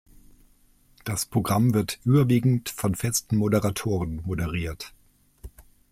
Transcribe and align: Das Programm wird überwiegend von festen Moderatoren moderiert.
Das 1.03 1.27
Programm 1.27 1.75
wird 1.75 1.99
überwiegend 2.05 2.69
von 2.69 2.95
festen 2.95 3.37
Moderatoren 3.37 4.23
moderiert. 4.25 4.95